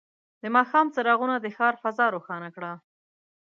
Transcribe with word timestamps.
د 0.41 0.43
ماښام 0.55 0.87
څراغونه 0.95 1.35
د 1.39 1.45
ښار 1.55 1.75
فضا 1.83 2.05
روښانه 2.15 2.49
کړه. 2.55 2.71